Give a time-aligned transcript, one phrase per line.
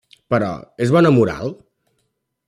[0.33, 0.47] Però,
[0.85, 1.53] és bona moral?